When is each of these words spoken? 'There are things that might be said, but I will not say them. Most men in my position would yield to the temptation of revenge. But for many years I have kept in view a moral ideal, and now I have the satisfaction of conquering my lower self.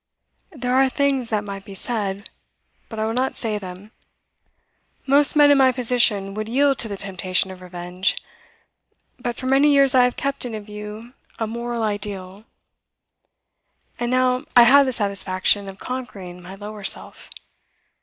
'There 0.51 0.73
are 0.73 0.89
things 0.89 1.29
that 1.29 1.43
might 1.43 1.63
be 1.63 1.75
said, 1.75 2.27
but 2.89 2.97
I 2.97 3.05
will 3.05 3.13
not 3.13 3.35
say 3.35 3.59
them. 3.59 3.91
Most 5.05 5.35
men 5.35 5.51
in 5.51 5.59
my 5.59 5.71
position 5.71 6.33
would 6.33 6.49
yield 6.49 6.79
to 6.79 6.87
the 6.87 6.97
temptation 6.97 7.51
of 7.51 7.61
revenge. 7.61 8.17
But 9.19 9.35
for 9.35 9.45
many 9.45 9.71
years 9.71 9.93
I 9.93 10.05
have 10.05 10.15
kept 10.17 10.43
in 10.43 10.59
view 10.63 11.13
a 11.37 11.45
moral 11.45 11.83
ideal, 11.83 12.45
and 13.99 14.09
now 14.09 14.45
I 14.55 14.63
have 14.63 14.87
the 14.87 14.91
satisfaction 14.91 15.69
of 15.69 15.77
conquering 15.77 16.41
my 16.41 16.55
lower 16.55 16.83
self. 16.83 17.29